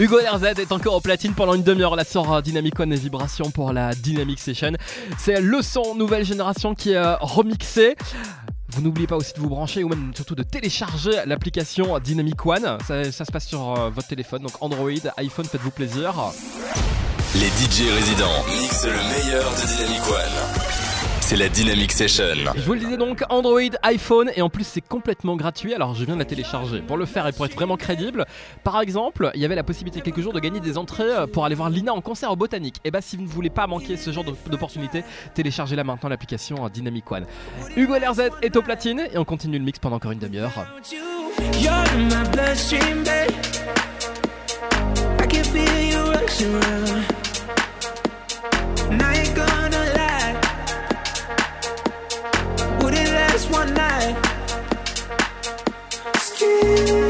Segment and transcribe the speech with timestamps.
[0.00, 1.94] Hugo RZ est encore au platine pendant une demi-heure.
[1.94, 4.72] La sort euh, Dynamic One et Vibration pour la Dynamic Session.
[5.18, 7.96] C'est le son nouvelle génération qui est euh, remixé.
[8.70, 12.78] Vous n'oubliez pas aussi de vous brancher ou même surtout de télécharger l'application Dynamic One.
[12.88, 16.14] Ça, ça se passe sur euh, votre téléphone, donc Android, iPhone, faites-vous plaisir.
[17.34, 20.69] Les DJ résidents mixent le meilleur de Dynamic One.
[21.30, 22.34] C'est la Dynamic Session.
[22.56, 26.04] Je vous le disais donc, Android, iPhone, et en plus c'est complètement gratuit, alors je
[26.04, 26.82] viens de la télécharger.
[26.82, 28.26] Pour le faire et pour être vraiment crédible,
[28.64, 31.44] par exemple, il y avait la possibilité quelques jours de gagner des entrées euh, pour
[31.44, 32.78] aller voir Lina en concert au Botanique.
[32.84, 37.08] Et bah si vous ne voulez pas manquer ce genre d'opportunité, téléchargez-la maintenant l'application Dynamic
[37.12, 37.26] One.
[37.76, 40.50] Hugo LRZ est au platine et on continue le mix pendant encore une demi-heure.
[45.20, 47.29] I can feel you rushing.
[53.40, 54.16] Last one night?
[56.18, 57.09] Skin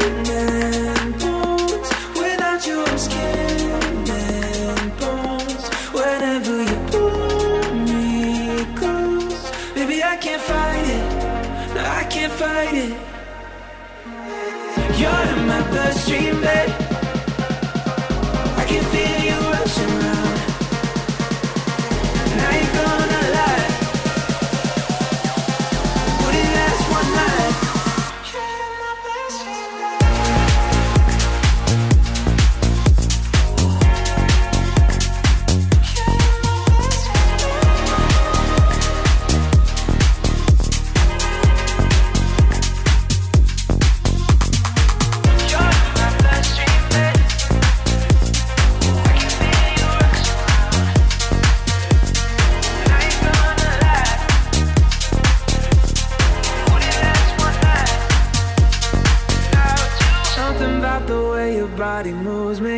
[61.11, 62.77] the way your body moves me.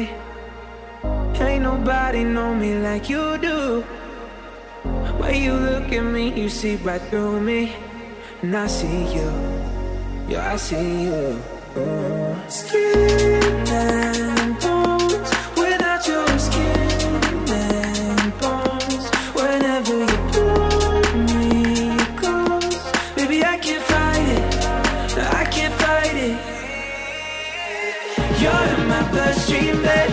[1.48, 3.82] Ain't nobody know me like you do.
[5.20, 7.62] When you look at me, you see right through me.
[8.42, 9.30] And I see you.
[10.30, 11.22] Yeah, I see you.
[11.76, 12.52] Mm.
[12.60, 15.30] Skin and bones.
[15.60, 16.93] Without you, I'm skin
[29.14, 30.13] You're in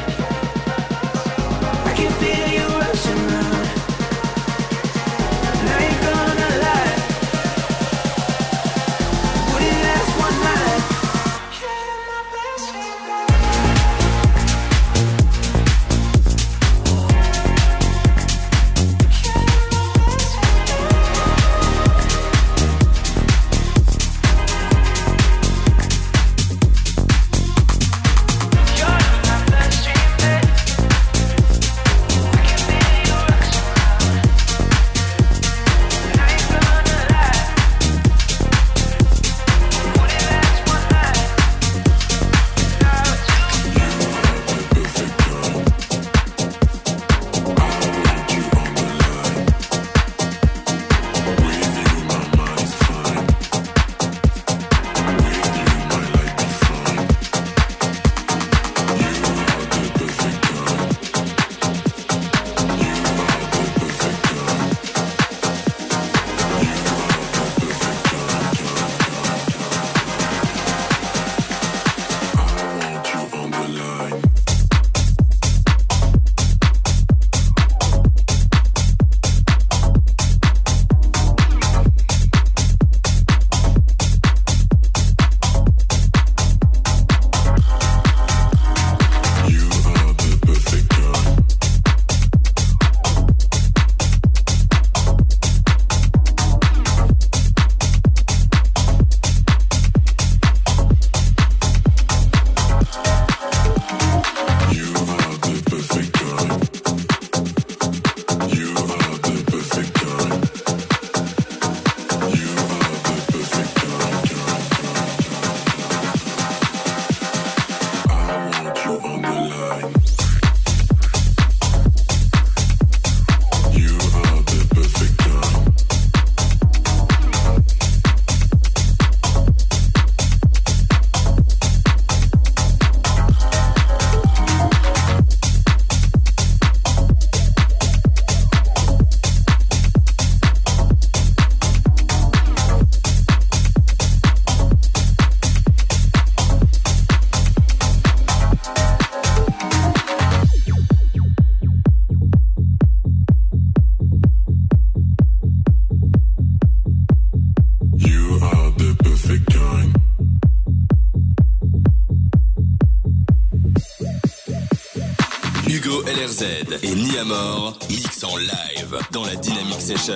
[166.40, 170.14] LRZ et Niamor mix en live dans la Dynamic Session.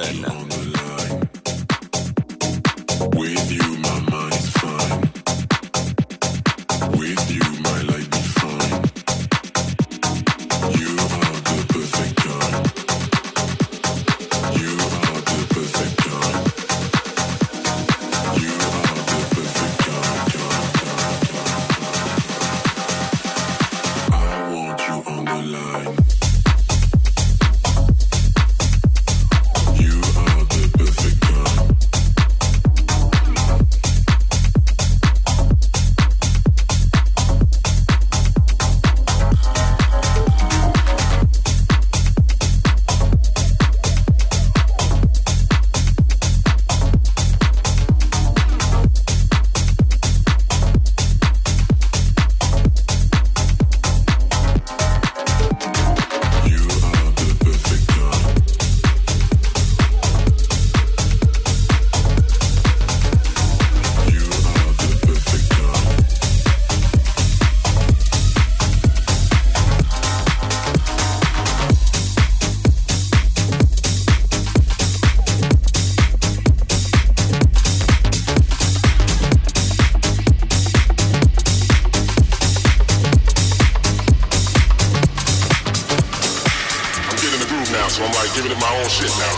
[87.94, 89.35] So I'm like giving it my own shit now.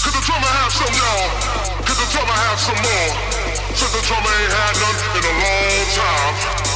[0.00, 1.28] The drummer some, y'all?
[1.84, 3.10] The drummer some more?
[3.76, 6.67] Since the drummer ain't had none in a long time.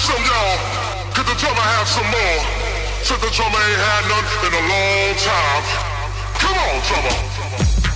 [0.00, 1.12] Have some, y'all?
[1.14, 2.40] Could the drummer have some more?
[3.04, 5.64] Since the drummer ain't had none in a long time.
[6.40, 7.89] Come on, drummer.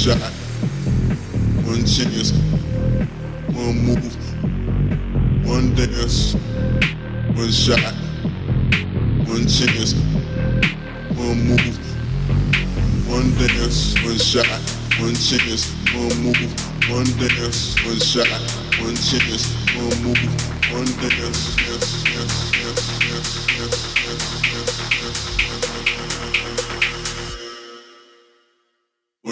[0.00, 0.16] shot,
[1.68, 2.32] one chance,
[3.52, 4.16] one move,
[5.44, 6.32] one dance,
[7.36, 7.92] one shot,
[9.28, 9.92] one chance,
[11.20, 11.76] one move,
[13.08, 14.46] one dance, one shot,
[15.00, 16.48] one chance, one move,
[16.88, 18.26] one dance, one shot,
[18.80, 20.16] one chance, one move,
[20.72, 24.39] one dance, yes, yes, yes, yes, yes, yes.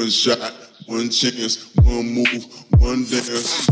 [0.09, 0.55] One shot,
[0.87, 2.47] one chance, one move,
[2.79, 3.69] one dance.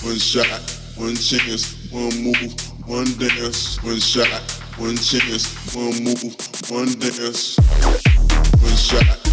[0.00, 0.46] One shot,
[0.96, 2.54] one chance, one move,
[2.88, 3.82] one dance.
[3.82, 4.28] One shot,
[4.78, 6.22] one chance, one move,
[6.70, 7.58] one dance.
[8.62, 9.31] One shot,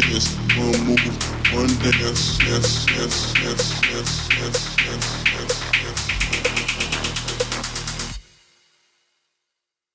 [0.00, 0.34] serious.
[0.56, 1.06] One move,
[1.54, 2.38] one dance.
[2.42, 6.00] Yes, yes, yes, yes, yes, yes, yes, yes.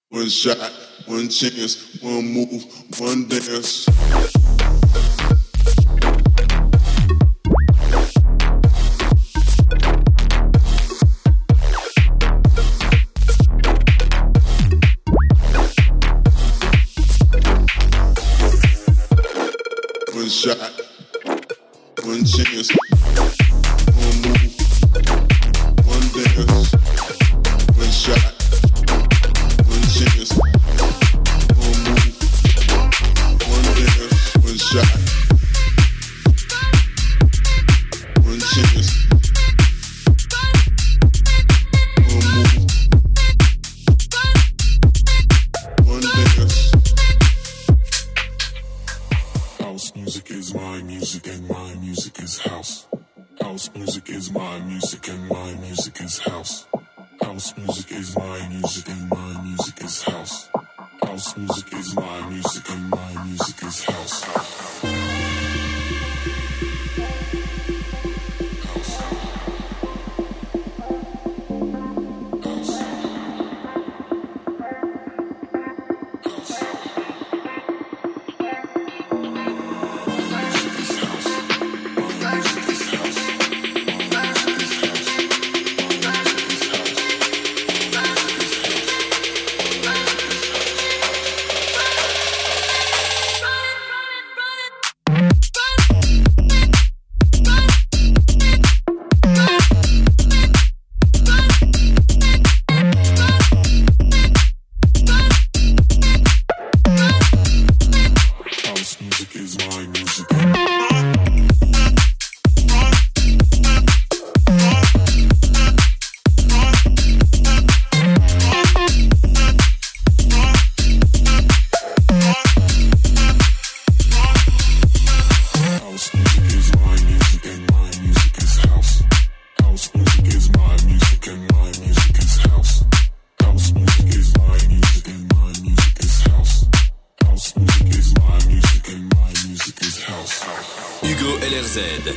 [0.10, 0.72] One shot,
[1.06, 2.64] one chance, one move,
[2.98, 4.39] one dance.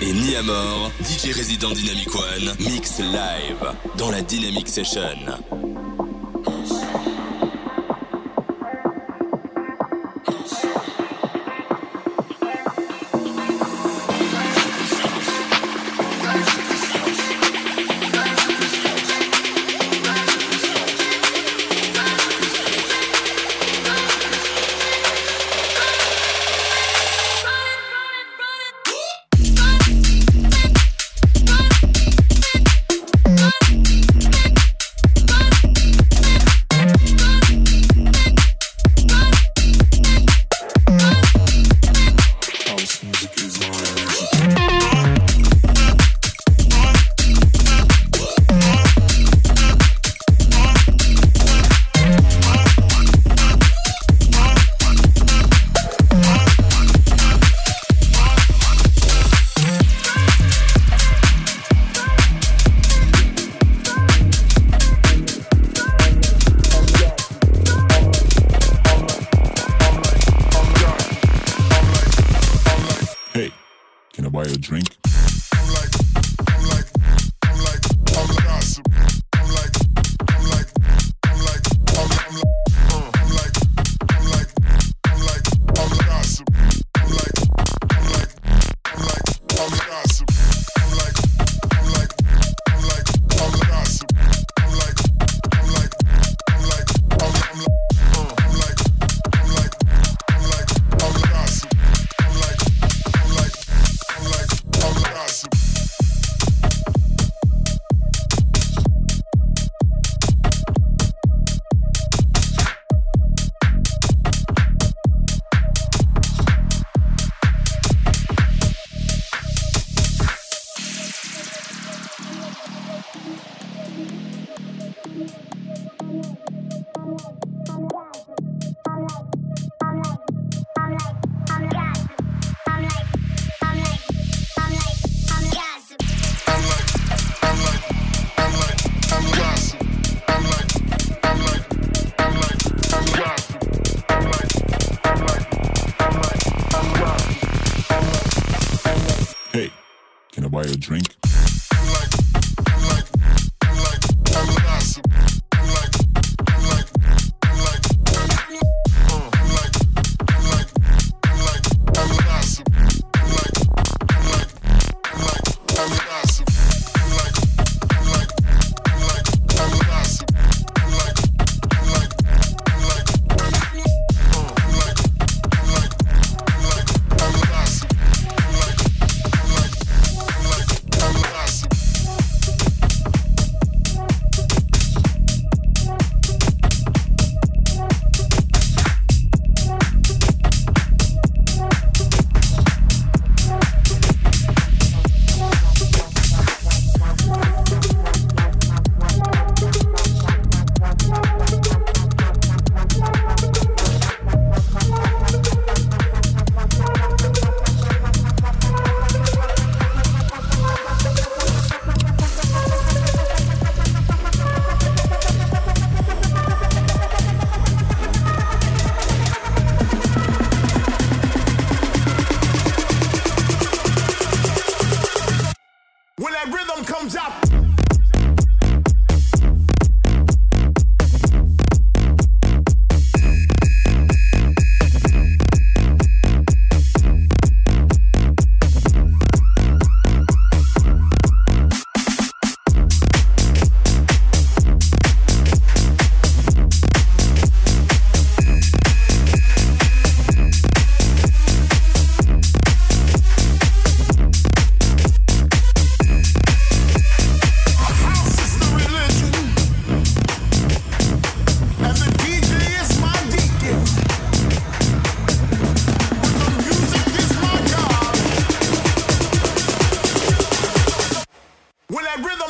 [0.04, 5.00] Et Niamor, DJ résident Dynamic One, mix live dans la Dynamic Session.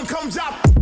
[0.02, 0.81] When that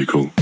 [0.00, 0.39] Cycle.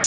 [0.00, 0.06] You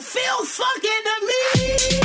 [0.00, 1.99] feel fucking to me.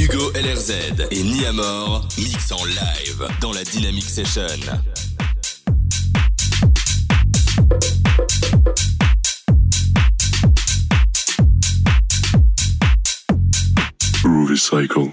[0.00, 0.72] Hugo LRZ
[1.10, 4.46] et Niamor mix en live dans la Dynamic Session.
[14.56, 15.10] Cycle.